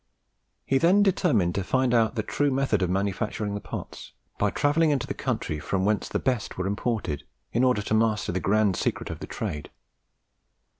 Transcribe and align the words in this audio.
He 0.65 0.79
then 0.79 1.03
determined 1.03 1.53
to 1.53 1.63
find 1.63 1.93
out 1.93 2.15
the 2.15 2.23
true 2.23 2.49
method 2.49 2.81
of 2.81 2.89
manufacturing 2.89 3.53
the 3.53 3.59
pots, 3.61 4.13
by 4.39 4.49
travelling 4.49 4.89
into 4.89 5.05
the 5.05 5.13
country 5.13 5.59
from 5.59 5.85
whence 5.85 6.09
the 6.09 6.17
best 6.17 6.57
were 6.57 6.65
imported, 6.65 7.23
in 7.53 7.63
order 7.63 7.83
to 7.83 7.93
master 7.93 8.31
the 8.31 8.39
grand 8.39 8.75
secret 8.75 9.11
of 9.11 9.19
the 9.19 9.27
trade. 9.27 9.69